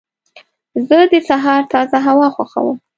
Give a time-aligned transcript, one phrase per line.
[0.87, 2.77] زه د سهار تازه هوا خوښوم.